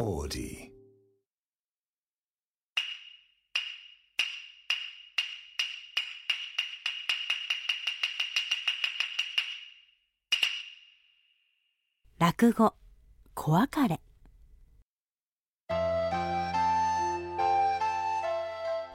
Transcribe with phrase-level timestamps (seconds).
[0.00, 0.72] Audi.
[12.18, 12.72] 落語
[13.34, 14.00] 小別れ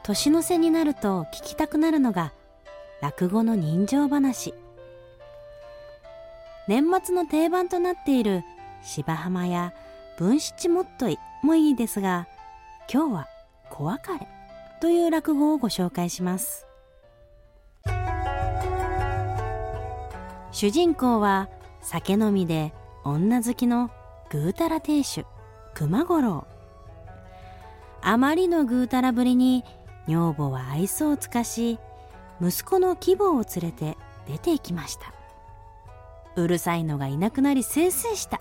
[0.02, 2.34] 年の瀬になると聞きたくなるのが
[3.04, 4.56] 落語の人情話
[6.68, 8.44] 年末の定番となっている
[8.82, 9.72] 芝浜や
[10.18, 12.28] 文七もっといもいいですが
[12.92, 13.28] 今日は
[13.70, 14.28] 小別れ
[14.80, 16.68] という落語をご紹介します。
[20.52, 21.50] 主人公は
[21.82, 23.92] 酒飲みで女好きの
[24.30, 25.26] ぐうたら亭主
[25.74, 26.48] 熊五郎。
[28.02, 29.66] あまりのぐうたらぶりに
[30.08, 31.80] 女房は愛想を尽かし
[32.42, 35.14] 息子の義母を連れて出て行きました。
[36.38, 38.40] うるさいのがいなくなりせいせいした。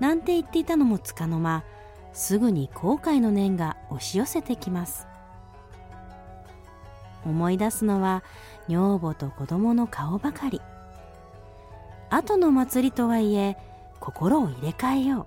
[0.00, 1.62] なんて言っていたのもつかの間
[2.12, 5.06] すぐに後悔の念が押し寄せてきます。
[7.24, 8.24] 思い出すのは
[8.66, 10.60] 女房と子供の顔ばかり。
[12.08, 13.56] 後の祭りとはいえ
[14.00, 15.26] 心を入れ替えよう。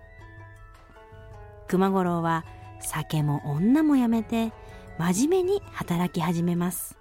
[1.68, 2.44] 熊五郎は
[2.80, 4.52] 酒も女もやめて
[4.98, 6.98] 真面目に働き始めます。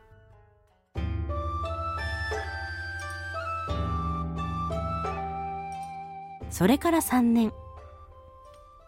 [6.51, 7.53] それから3年。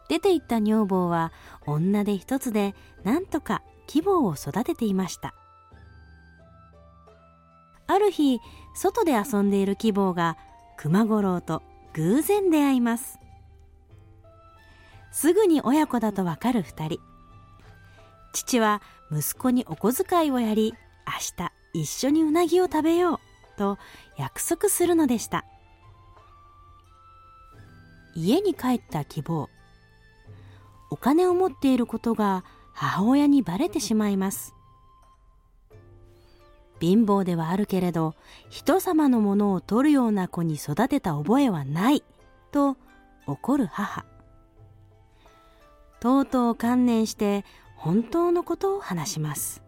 [0.08, 1.32] 出て行った女房は
[1.66, 5.34] 女で一つでなんとか義母を育てていました。
[7.86, 8.40] ある日
[8.74, 10.36] 外で遊んでいる義母が
[10.76, 11.62] 熊五郎と
[11.94, 13.18] 偶然出会います。
[15.12, 17.00] すぐに親子だとわかる二人。
[18.32, 18.82] 父は
[19.12, 20.74] 息子にお小遣いをやり
[21.06, 23.18] 明日一緒にうなぎを食べよう
[23.56, 23.78] と
[24.16, 25.44] 約束するのでした。
[28.16, 29.48] 家に帰った希望。
[30.94, 34.54] お金を持っていることが母親にバレてしまいます。
[36.80, 38.14] 貧乏ではあるけれど
[38.48, 42.04] 人様のものを取るような子に育てた覚えはない
[42.52, 42.76] と
[43.26, 44.04] 怒る母。
[45.98, 49.64] とうとう観念して本当のことを話します。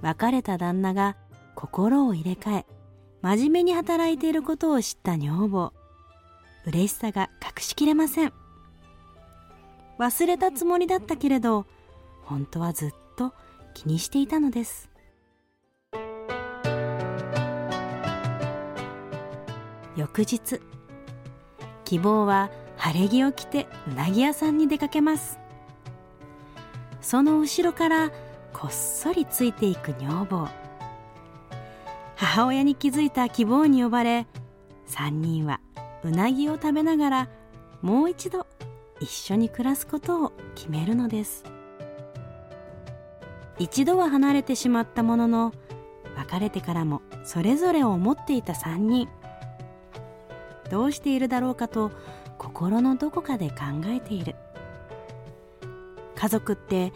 [0.00, 1.16] 別れた旦那が
[1.54, 2.66] 心を入れ替え
[3.20, 5.72] 真面目に働いていることを知った女房。
[6.66, 8.41] 嬉しさが隠しきれません。
[10.02, 11.64] 忘れたつもりだったけれど
[12.24, 13.32] 本当はずっと
[13.72, 14.90] 気にしていたのです。
[19.94, 20.60] 翌日
[21.84, 25.38] 希望は晴れ着を着てうなぎ屋さんに出かけます。
[27.00, 28.10] その後ろから
[28.52, 30.48] こっそりついていく女房。
[32.16, 34.26] 母親に気づいた希望に呼ばれ
[34.88, 35.60] 3人は
[36.02, 37.28] うなぎを食べながら
[37.82, 38.46] もう一度
[39.02, 41.44] 一緒に暮らすことを決めるのです。
[43.58, 45.52] 一度は離れてしまったものの
[46.16, 49.08] 別れてからもそれぞれを思っていた3人。
[50.70, 51.90] どうしているだろうかと
[52.38, 54.36] 心のどこかで考えている。
[56.14, 56.92] 家族って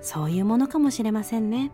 [0.00, 1.72] そういうものかもしれませんね。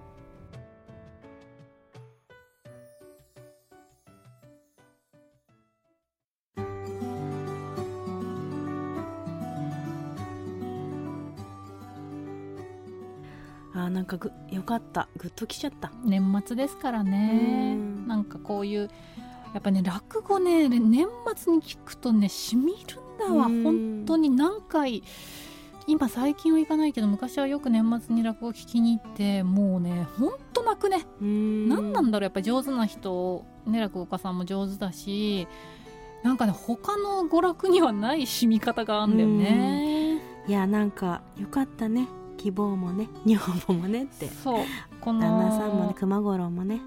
[14.09, 15.09] かぐよかった。
[15.17, 15.93] グッときちゃった。
[16.05, 17.77] 年末ですからね。
[17.77, 18.09] うん。
[18.09, 18.91] なんかこういう
[19.55, 23.47] やっぱね落語ね年末に聞くとねしみるんだわ。
[23.47, 23.63] うん。
[23.63, 25.05] 本当に何回
[25.87, 31.07] 今最近は行かないけど昔はよく年末に落語聞きに行ってもうねほんと泣くね。
[31.21, 35.47] 何何なんだろうやっぱり上手な人ね落語家さんも上手だし
[36.25, 40.21] なんかね他の娯楽にはない染み方があんだよね。
[40.47, 44.29] いやなんかよかったね希望もね 女房もねって。
[44.29, 44.65] そう。
[45.01, 46.81] この旦那さんもね熊五郎もね。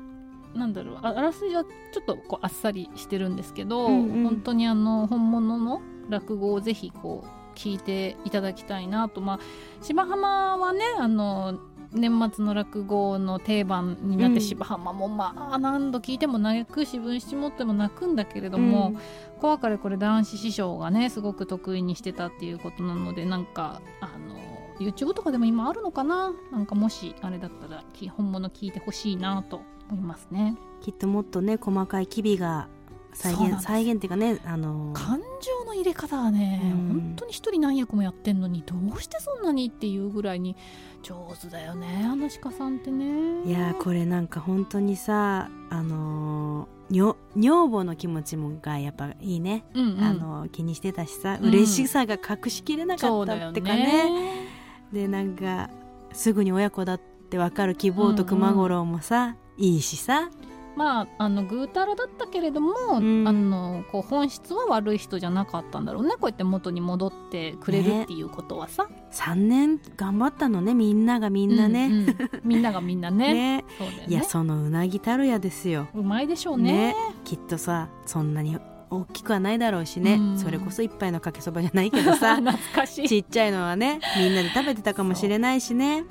[0.56, 1.00] なんだろう。
[1.04, 4.24] ああらすじはちょっとこうあっさりしてるんですけど、うんうん。
[4.24, 9.22] 本当にあの本物の落語をぜひこう聞いていただきたいなと。
[9.22, 9.40] まあ
[9.82, 11.60] 芝浜はねあの
[11.94, 14.42] 年末の落語の定番になって、うん。
[14.42, 18.94] 芝浜もまあ何度聞いても泣くし分七持っても泣くんだけれども、
[19.40, 26.34] 小別れこれ男子師匠がねすごく得意にしてたっていうことなのでなんかあの YouTube とかでも今あるのかな？
[26.52, 30.56] なんかもしあれだったらき本物聞いてほしいなと思いますね。
[30.82, 32.68] きっともっとね細かい機微が
[33.14, 36.88] 再現再現っていうかねあの感情の入れ方はね、うん。
[36.88, 40.56] 本当に一人何役もやってんのにどうしてそんなにっていうぐらいに
[41.04, 43.44] 上手だよねアナシカさんってね。
[43.46, 50.04] いやーこれなんか本当にさあのー女女房の気持ちもがやっぱいいね、うんうん。
[50.04, 54.50] あの気にしてたしさ、うん嬉しさが隠しきれなかったってかね
[54.92, 55.70] でなんか
[56.14, 60.30] すぐに親子だって分かる希望と熊五郎もさ、いいしさ。
[60.76, 63.28] まああのぐうたらだったけれども、ん。
[63.28, 66.12] あのこう本質は悪い人じゃなかったんだろうね。
[66.12, 71.88] こうやって元に戻ってくれるっていうことはさ、3年頑張ったのねみんながみんなね。
[71.88, 72.18] うんうん。
[72.44, 73.58] みんながみんなね。
[73.62, 73.66] ね。
[73.78, 74.06] そうだよね。
[74.08, 75.88] いやそのうなぎたるやですよ。
[75.94, 76.96] うまいでしょうね。
[77.26, 78.58] きっとさそんなに
[78.92, 80.38] 大きくはないだろうしね、うん。
[80.38, 82.36] それこそ一杯のかけそばじゃないけどさ。
[82.44, 83.08] 懐かしい。
[83.08, 86.04] ちっちゃいのはねみんなで食べてたかもしれないしね。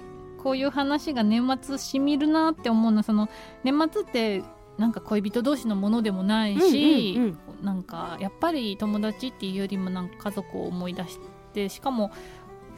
[0.43, 2.99] こういう話が年末しみるなって思うの。
[2.99, 3.29] はその
[3.63, 4.43] 年末って
[4.79, 7.39] なんか恋人同士のものでもないし、うんうん。
[7.63, 11.21] なんかやっぱり友達っていうよりもなんか家族を思い出し
[11.53, 12.11] てしかも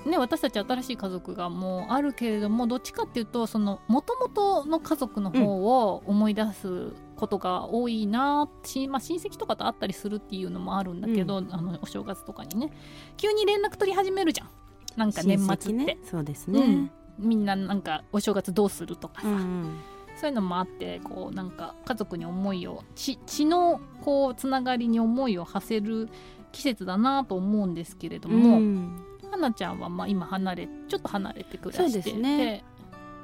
[0.05, 12.73] ね私たち新しい家族がもうあるけれどもどっちかっていうとその元々の家族の方を思い出すことが多いな、しまあ、親戚とかと会ったりするっていうのもあるんだけど、あのお正月とかにね。
[13.17, 14.49] 急に連絡取り始めるじゃん。
[14.97, 16.61] なんか年末って、ねそうですね。
[16.61, 16.91] うん。
[17.19, 19.79] みんななんかお正月どうするとかさ、うんうん。
[20.17, 26.09] そういうのもあってこうなんか家族に思いを血血のこうつながりに思いを馳せる
[26.51, 29.01] 季節だなと思うんですけれども、うん。
[29.31, 32.01] はなちゃんはまあ今離れちょっと離れて暮らして。
[32.01, 32.65] そうですね。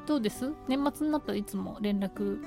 [0.06, 0.55] どうです？
[0.69, 2.43] 年末になったらいつも連絡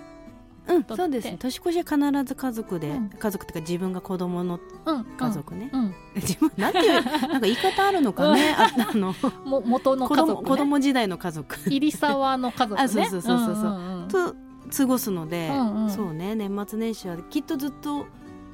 [0.68, 1.38] うん、そうですね。
[1.40, 3.10] 年越しは必ず家族で、うん。
[3.10, 9.14] 家族っていうか自分が子供のうん家族ね、うん、 自分なんていうなんか言い方あるのかねああの
[9.44, 11.56] うん、も元の子家族、ね、供子供時代の家族。
[11.68, 12.84] 入沢の家族ね。
[12.84, 14.08] あそうそうそうそうそうんんん。
[14.08, 14.36] と
[14.76, 15.90] 過ごすので、うんうん。
[15.90, 16.36] そうね。
[16.36, 18.06] 年末年始はきっとずっと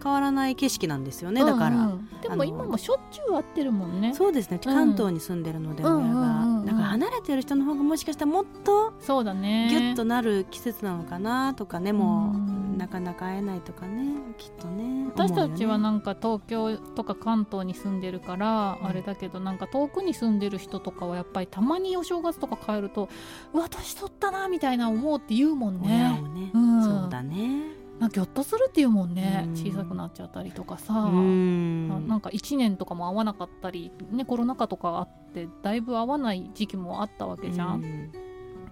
[0.01, 1.91] 変わらない景色なんですよねだから、うん。
[1.91, 4.13] うんでも今もしょっちゅう会ってるもんね。
[4.13, 9.67] そうですね関東に住んでるので、うん親が、うんうんうんだから離れてる人の方がもしかしたらもっとそうだね。
[9.69, 12.77] ギュッとなる季節なのかなとかねもう、うん。
[12.77, 18.87] なかなか会えないとかねきっとね私たちはなんか東京とか関東に住んでるから、うん。
[18.87, 23.07] あれだけどなんか遠くに住んでる人とかはやっぱりたまにお正月とか帰ると
[23.53, 26.21] うわ年取ったなみたいな思うって言うもんね。
[26.33, 26.83] ね、うん。
[26.83, 29.53] そうだねなんかギョッとするっていうもんね、うん。
[29.53, 31.89] 小さくなっちゃったりとかさ、うん。
[31.89, 38.11] ななんか1年とかも会わなかったり、ね、コロナ禍とかあってだいぶ会わない時期もあったわけじゃん、うん。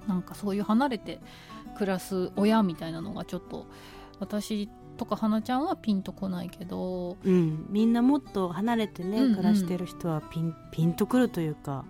[0.07, 1.19] なんかそういう離れて
[1.75, 3.65] 暮らす親みたいなのがちょっと
[4.19, 7.17] 私とか花ちゃんはピンとこないけど。
[7.23, 9.35] うん、みんなもっと離れてね、うんうん。
[9.37, 11.83] 暮らしてる人はピンピンとくるというか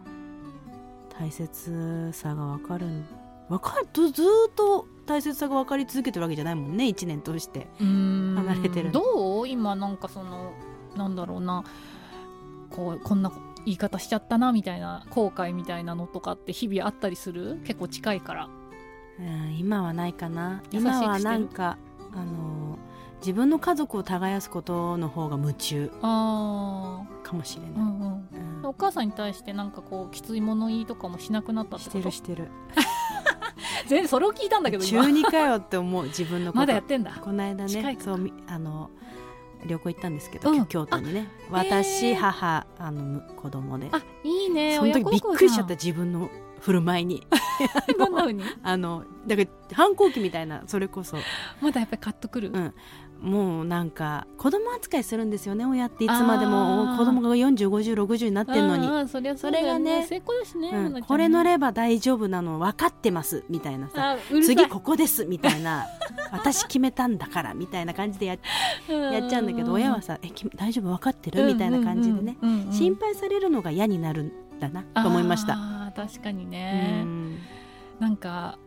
[1.19, 2.87] 大切さが分かる
[3.47, 7.67] 分かるずずーっと大切さが分かり続けてるわけじゃないもんね1年通して。
[7.79, 10.53] 離離れてるどう今なんかその
[10.95, 11.63] なんだろうな。
[12.71, 13.31] こうこんな
[13.65, 17.61] 言い方しちゃったなみたいな後悔みたいなのとかって日々あったりする？
[17.65, 18.49] 結構近いから。
[19.19, 20.61] うん今はないかな。
[20.71, 21.77] 今はなんか
[22.13, 22.77] あの
[23.21, 28.59] 自分の家族を耕すことの方が夢中あかもしれない、ーうんうん。
[28.59, 28.65] うん。
[28.65, 31.99] お母さんに対してなんかこうきつい物言いとかもしなくなったってしこと？
[31.99, 32.49] てるしてる
[33.87, 35.03] 全然それを聞いたんだけど今。
[35.03, 36.59] 中二かよって思う自分のこと。
[36.59, 37.11] まだやってんだ。
[37.21, 38.89] この間ねそうみあの
[39.65, 40.65] 旅行行ったんですけど、うん。
[40.65, 41.27] 京都にね。
[41.51, 42.15] あ私、へー。
[42.15, 43.89] 母あのむ子供で。
[43.91, 44.77] あいいね。
[44.77, 46.29] その時びっくりしちゃった親自分の
[46.61, 47.25] 振る舞いに。
[48.63, 51.17] あのだから反抗期みたいなそれこそ。
[51.61, 52.73] まだやっぱりカッとくる、うん
[53.21, 56.97] もうなんか子供扱いするんですよね親っていつまであもー。
[56.97, 59.19] 子供が405060になってんのに、そ
[59.51, 64.17] れがねね、うんこれ乗れば大丈夫なの分かってますみたいなさ。
[64.43, 65.85] 次ここですみたいな。
[66.31, 68.37] 私決めたんだからみたいな感じでや
[68.89, 72.67] やっちゃうんだけど親はさ「えき大丈夫分かってる?」みたいな感じでね、うんうんうん。
[72.67, 75.57] うん心配されるのが嫌になるんだなと思いました。
[75.95, 77.37] 確かにうね、ん。
[77.99, 78.57] なんか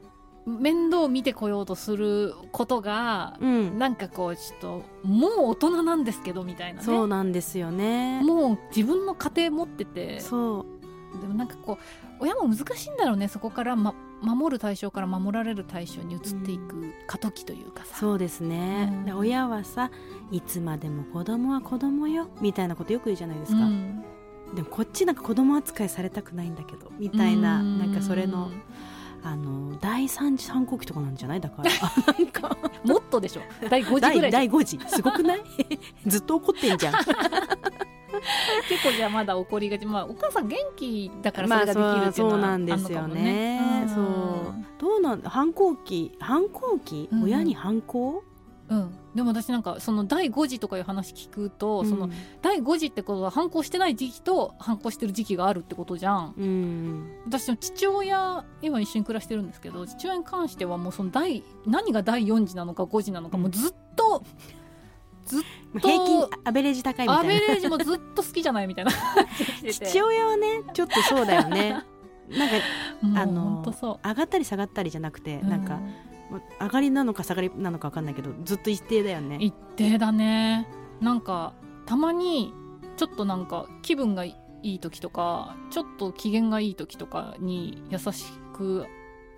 [0.48, 3.78] 面倒見てこようとすることが、うん。
[3.78, 6.84] なんかこうちょっともう大人なんですけどみたいなね。
[6.84, 8.22] そうなんですよね。
[8.22, 10.20] もう自分の家庭持ってて。
[10.20, 10.78] そう。
[11.20, 19.04] でもなんかこう親も難しいんだろうねそこから、ま、守る対象から守られる対象に移っていく過渡期というかさ、そうですね、うん。
[19.06, 19.90] で親はさ
[20.30, 24.04] いつまでも子供は子供よみたいなことよく言うじゃないですか、うん。
[24.54, 27.78] でもこっちなんか子供扱いされたくないんだけどみたいな、うん。
[27.78, 28.50] なんかそれの
[29.22, 31.40] あの第三次反抗期とかなんじゃない？
[31.40, 31.70] だから。
[32.18, 32.56] なんか。
[32.84, 33.42] もっとでしょ。
[33.68, 34.88] 第5時ぐ第らい第5次。
[34.88, 35.40] すごくない？
[36.06, 36.94] ずっと怒ってんじゃん。
[38.68, 39.86] 結構じゃあまだ怒りがち。
[39.86, 43.58] まあお母さん元気だからそれができるまあっていうのはそうなんですよね。
[43.60, 44.54] あんのかそう。
[44.78, 47.22] どうなん反抗期反抗期、うん。
[47.24, 48.22] 親に反抗、
[48.68, 56.34] うん、うんでも私なんかその第5次とかいう話聞くと、そのうん第5次ってことは反抗してない時期と反抗してる時期があるってことじゃん。
[56.38, 57.10] うん。
[57.26, 63.42] 私の父親今一緒に暮らしてるんですけど父親に関してはもうその第何が第4次なのか5次なのか、うん。
[63.42, 64.22] もうずっとと
[65.26, 65.42] ずっ
[65.74, 67.34] と平均アベレージ高いみたいな。
[67.34, 68.92] アベレージもずっと好きじゃないみたいな。
[69.70, 71.82] 父親はねちょっとそうだよね。
[72.30, 72.54] なんか
[73.22, 75.90] あの上がったり下がったりじゃなくて、なんかうもう
[76.60, 79.38] 上がりなのか下がりなのか分かんないけどずっと一定だよね。
[79.40, 80.68] 一定だね。
[81.00, 81.54] なんか
[81.86, 82.52] たまに
[82.96, 88.86] ちょっとなんか気分がいい時とかちょっと機嫌がいい時とかに優しく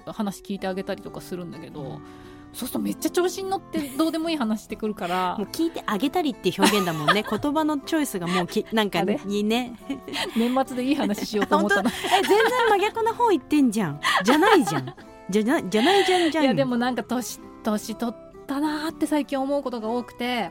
[0.06, 2.00] 話聞いてあげたりとかするんだけど
[2.52, 7.24] そうするとめっちゃ調子に乗ってどうでもいい話してくるからもう聞いてあげたりっていう表現だもんね。
[7.28, 9.76] 言葉のチョイスがもうきなんかいいね。
[10.36, 11.90] 年末でいい話しようと思ったの。
[11.90, 11.92] え
[12.22, 12.38] 全然
[12.70, 14.00] 真逆な方行ってんじゃん。
[14.24, 14.94] じゃないじゃん
[15.30, 16.44] じゃなじゃないじゃんじゃん。
[16.44, 18.14] いやでもなんか年年取っ
[18.46, 20.50] たなーって最近思うことが多くて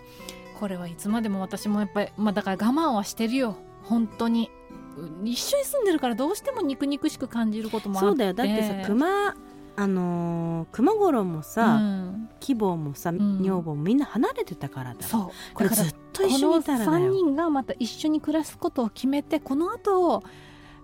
[0.60, 3.56] これはいつまでも私もやっぱりまあだから我慢はしてるよ。
[3.84, 4.50] 本当に。
[4.98, 8.08] う一緒に住んでるからどうしても肉肉しく感じることもあって。
[8.08, 8.34] そうだよ。
[8.34, 9.36] だってさ熊
[9.76, 12.30] あのー熊五郎もさ、うん。
[12.40, 13.42] 希望もさん。
[13.42, 15.02] 女房もみんな離れてたからだ。
[15.02, 15.22] よそう。
[15.22, 20.24] だからこれずっと一緒にいたらこの3だよ人がまた一緒に暮らすことを決めてこの後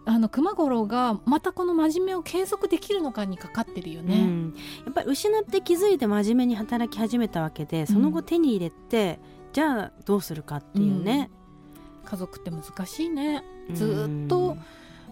[0.06, 4.22] あの熊五郎がまたこの真面目を継続できるのかにかかってるよね。
[4.22, 9.20] うん、やっぱり失って気づいて真面目に働き始めたわけでその後手に入れて、
[9.52, 11.32] じゃあどうするかっていうね、
[12.06, 13.44] 家族って難しいね。
[13.70, 13.76] うん。
[13.76, 14.58] ずーっと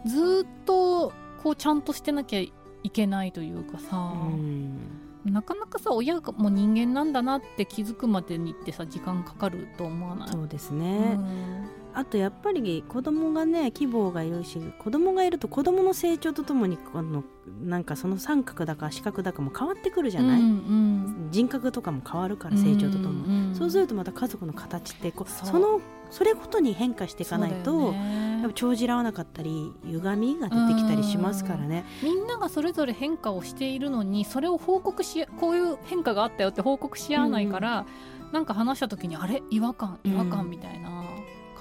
[0.05, 2.53] ずーっとこうちゃんとしてなきゃい
[2.91, 4.77] けないというかさ、うん。
[5.25, 10.29] なかなかさ親がもう人間なんだなって気づくまでにってさ時間かかると思わない？
[10.29, 17.23] そうですうね、んあとやっぱり子供がね希望がいるし子供がいると子供の成長とともにこの
[17.61, 21.27] なんかその三角だか四角だかも変わってくるじゃない、うんうん。
[21.31, 28.41] 人格とかも変わるから成長とともに、んんそうするとまた家族の形ってこうそのそれごとに変化していかないと、よね。
[28.41, 31.85] やっぱ帳尻合わなかったり歪みが出てきたりしますからね。
[32.03, 37.85] みんながそれぞれ変化をしているのにそれを報告しこういう変化があったよって報告し合わないから、
[38.31, 39.41] なんか話した時にあれ？
[39.49, 41.03] 違和感違和感みたいな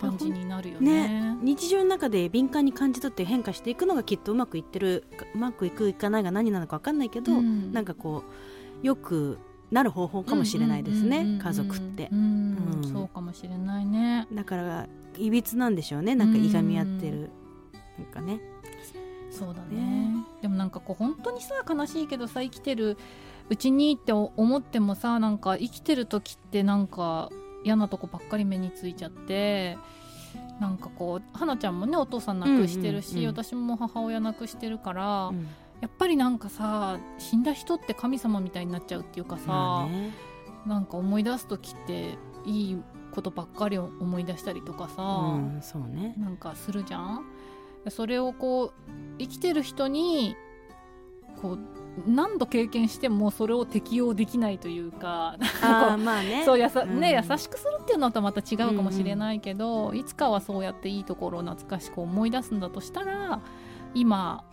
[0.02, 1.38] 感じになるよね。
[1.42, 5.04] 日常の中で敏感に感じ取って変化していくのがきっとうまくいってる
[5.35, 7.73] うまくいくいかないが何なのか分かんないけど、うん。
[7.73, 8.25] なんかこ
[8.82, 9.38] うよく
[9.71, 12.09] なる方法かもしれないですね、うんうんうんうん家族って。
[12.12, 12.16] う。
[12.16, 12.56] ん。
[12.82, 12.92] うん。
[12.92, 14.26] そうかもしれないね。
[14.32, 16.14] だからいびつなんでしょうね。
[16.14, 17.30] なんかいがみ合ってる、
[17.99, 18.40] なんかね。
[19.30, 19.80] そうだね。
[19.80, 20.25] ね。
[20.42, 22.99] でもなんかこう本当にさ悲しいけどさ生きてる
[23.49, 27.30] うちにって思ってもさなんか生きてる時ってなんか
[27.64, 29.78] 嫌なとこばっかり目についちゃって
[30.61, 35.47] なんかこう花ちゃんもねお父さん亡くしてるし、うんうんうん私も母親亡くしてるから、うん。
[35.81, 40.12] やっぱりなんかさ死んだ人って神様みたいになっちゃうっていうかさ、まあね。
[40.64, 42.16] なんか思い出す時って
[42.47, 46.14] いいことばっかり思い出したりとかさ、うん、そうね。
[46.19, 47.25] なんかするじゃん？
[47.88, 48.73] それをこう
[49.19, 50.37] 生きてる人に
[51.40, 51.59] こう
[52.06, 56.42] 何度経験してもそれを適用できないというかあーまあね。
[56.44, 57.00] そうやさ、うん。
[57.00, 63.40] ね、優しくするっていうのとはまた違うかもしれないけど、いつかはそうやっていいところを懐かしく思い出すんだとしたら
[63.94, 64.44] 今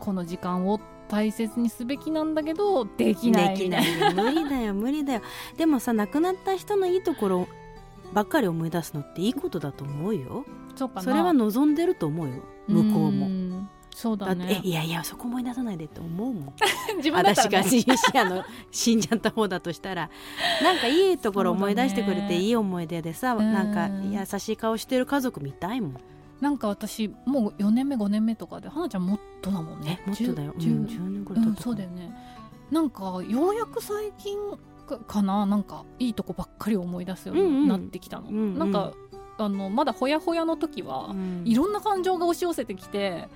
[0.00, 3.56] この時間を大切にすべきなんだけどできない。
[3.56, 4.00] できない。
[4.00, 5.22] よ無理だよ 無理だよ。
[5.56, 7.48] でもさ亡くなった人のいいところ
[8.14, 10.44] ばっかり思い出すのっていいことだと思うよ。
[10.76, 11.02] そうかな。
[11.02, 12.34] それは望んでると思うよ。
[12.68, 13.28] 向こうも。
[13.28, 13.37] ん
[13.98, 16.54] そうだってだねえいやいやそこ思い出さないでって思うもん。
[16.98, 17.70] 自分だった私がらね。
[17.70, 20.08] 死あの死んじゃった方だとしたら
[20.62, 23.52] なんかいいところ思い出してくれていい思い出でさ、うん。
[23.52, 25.94] なんか優しい顔してる家族見たいもん。
[26.40, 30.00] なんか私もう4年目5年目とかで花ちゃんもっとだもんね。
[30.06, 32.14] えもっとだよ、うん、10 10年ぐうんらい経ったそうだよね。
[32.70, 34.38] なんかようやく最近
[34.86, 38.58] かかななんかいいとこばっかり思い出すようになってきたの、うんうん。
[38.58, 38.92] なんか
[39.38, 41.42] あのまだほやほやの時は、うん。
[41.44, 43.28] いろんな感情が押し寄せてきて、ね。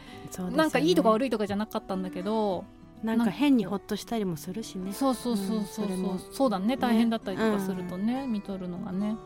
[0.53, 2.65] なんかいいとか悪いとかじゃなかったんだけど
[3.03, 4.93] なんか変にほっとしたりもするしね。
[4.93, 9.17] そうそうそうそううんそそうだね大変だったりとかするとね、見とるのがね。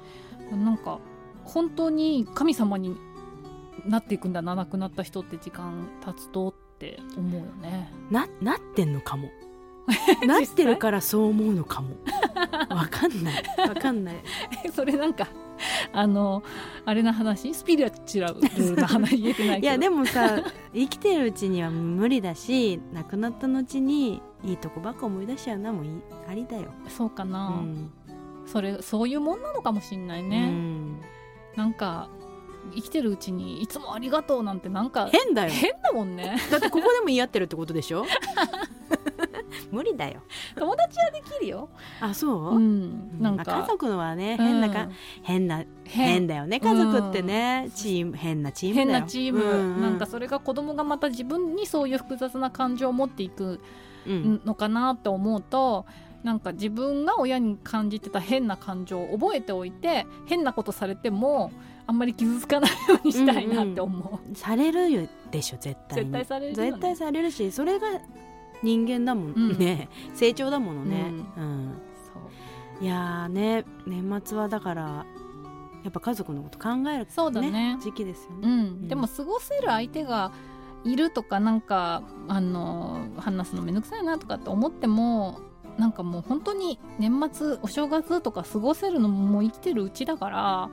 [0.50, 0.98] なんか
[1.44, 2.96] 本当に神様に
[3.84, 7.90] なっていくんだな亡くなった人って時間経つとって思うよね。
[8.10, 9.30] ななってんのかも。
[10.26, 11.90] なってるからそう思うのかも。
[12.68, 13.44] わかんない。
[13.68, 14.16] わかんない。
[14.74, 15.28] それなんか
[15.92, 16.42] あの
[16.84, 17.52] あれな話？
[17.54, 19.66] スピリチュアルな話言えてないけど。
[19.68, 20.42] いやでもさ
[20.74, 25.90] 生きてるうちには無理だし亡くなった後にいいとこばっか思い出しちゃうなもいい
[26.28, 27.90] ありだよ、そうかうな、ん。
[28.46, 31.00] それそういうもんなのかもしんないうね、ん、
[31.56, 32.08] なんか
[32.74, 35.50] 生きてるうちにいつもありがとうなんてなんか変だよ。
[35.50, 36.36] 変だもんね。
[36.50, 38.04] だってここでも言い合ってるってことでしょ？
[39.70, 40.20] 無理だよ。
[40.56, 41.68] 友達はできるよ。
[42.00, 43.20] あそう、うん。
[43.20, 44.90] なんまあか家族のはね変なか、うん
[45.22, 46.06] 変な変。
[46.06, 46.60] 変だよね。
[46.60, 53.60] 家族ってね、チーム変なチーム変なチーム、うんうんなんかそれが子供がまた自分にそういう複雑な感情を持っていく
[54.06, 54.40] うん。
[54.44, 55.84] のかなって思うと
[56.22, 61.52] なんか自分が親に感じてた変な感情を覚えておいて変なことされても
[61.86, 66.10] あんまり傷つかないようにしたいなって思う、されるでしょ絶対に。
[66.10, 66.70] 絶対されるよね。
[66.70, 67.86] 絶対されるしそれが
[68.62, 71.74] 人間だもんね、成長だものね、うん。
[72.12, 72.18] そ
[72.80, 72.84] う。
[72.84, 75.06] いやーね年末はだから
[75.82, 77.78] やっぱ家族のこと考える、そうだね。
[77.80, 80.32] 時期ですようね、ん、でも過ごせる相手が
[80.84, 85.40] いるとかなんかあの話すのめんどくさいなとかって思っても
[85.78, 90.70] なんかもう本当に年末お正月とか過ごせるのももう生きてるうちだから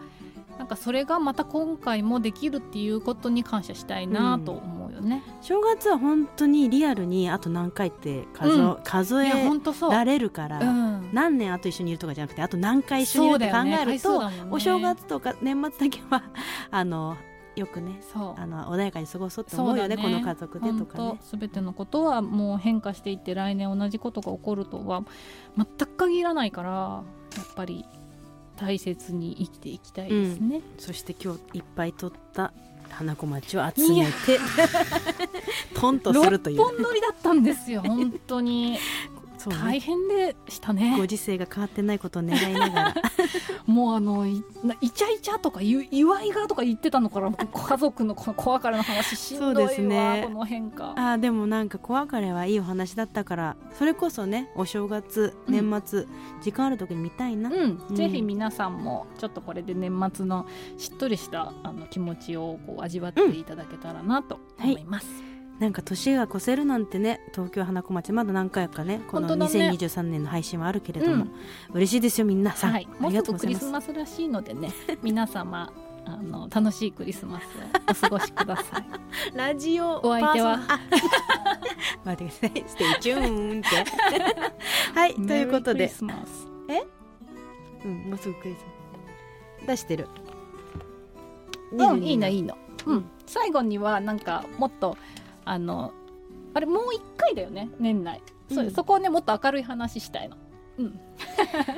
[0.58, 4.82] なんかそれがまた今回もできるっていうことに感謝したいなと思う。
[4.82, 5.24] よね。
[5.42, 9.92] 正月は本当にリアルにあと何回って数,、うん数え本当そう。
[9.92, 16.24] られるから、うん、何年あと一緒にいるとかじゃなくてあと何回一緒にいるって考えると、お正月とか年末だけは
[16.72, 17.18] あの
[17.56, 18.02] よくね
[18.36, 21.20] あの穏やかに過ごそうって思うよねねこの家族でとかね。
[21.22, 25.04] すべてのことはもう変化していって来年同じことが起こるとは
[25.56, 27.04] 全く限らないから
[27.38, 27.86] やっぱり
[28.56, 30.62] 大切に生きていきたいですね。
[30.78, 32.54] そして今日いっぱい取った
[32.94, 34.40] 花小町を集めて
[35.76, 36.58] トンとするという。
[36.58, 38.78] 六本撮りだったんですよ本当に
[39.44, 39.60] そうね。
[39.60, 42.94] 大変でしたごね時世が変わってないことを願いながら。
[43.66, 49.16] もうあのいなイチャイチャとかゆ祝いがとか言ってたのから家族のこの子別れの話。
[49.16, 50.92] しんどいわ、そうですねこの変化。
[50.92, 55.54] あーでもなんか子別れはいいお話だったからそれこそねお正月うん。
[55.54, 56.06] 年末、
[56.42, 57.96] 時間ある時に見たいな、うん、うん。
[57.96, 60.46] ぜひ皆さんもちょっとこれで年末の
[60.78, 65.33] しっとりしたあの気持ちをこう味わっていただけたらなと思います。
[65.60, 69.70] なんか年が越せるなんてね東京花子町まだ何回かねこの本当だね。
[69.70, 71.32] 2023年の配信はあるけれども、うん。
[71.74, 75.72] 嬉しいですよみんなさん、はい、ありがとうもうすぐクリスマスらしいのでね皆様
[76.06, 77.48] あの楽しいクリスマスを
[77.90, 78.86] お過ごしください。
[79.38, 80.60] ラジオお相手は？
[82.04, 82.64] 待ってください。
[82.68, 83.70] Stay tuned って。
[85.00, 85.80] はいということで。
[85.80, 86.48] メリークリスマス。
[87.86, 89.68] うんもうすぐクリスマス。
[89.68, 90.08] 出してる。
[91.72, 92.58] うん、いいのいいいの。
[92.86, 94.98] うん、最後にはなんかもっと
[95.46, 95.94] あの
[96.54, 98.22] あれもう一回だよね年内。
[98.50, 98.72] そううん。
[98.72, 100.38] そこをねもっと明るい話したいの。
[100.78, 101.00] うん、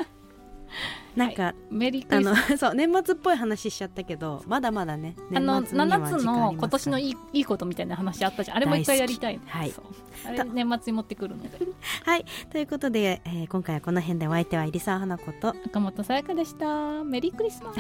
[1.16, 2.52] なんか、メリークあリスマス。
[2.52, 9.42] の そう年末っぽい話しちゃったけどまだまだねあの年末には7つの今年のいいいいことみたいな話あったじゃんあれもう一回やりたいの。
[9.46, 9.72] はい。
[9.72, 9.86] そう。
[10.26, 11.50] あれ年末に持ってくるので。
[12.06, 12.26] はい。
[12.52, 15.50] ということで、えー今回はこの辺でお相手は入澤花子と。
[15.66, 17.04] 赤本さやかでした。
[17.04, 17.80] メリークリスマス